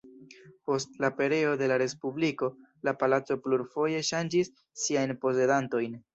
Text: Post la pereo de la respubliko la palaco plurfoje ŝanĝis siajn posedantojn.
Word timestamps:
Post 0.69 0.95
la 1.03 1.11
pereo 1.19 1.51
de 1.63 1.67
la 1.71 1.77
respubliko 1.81 2.49
la 2.89 2.95
palaco 3.03 3.39
plurfoje 3.45 4.01
ŝanĝis 4.09 4.53
siajn 4.87 5.17
posedantojn. 5.25 5.97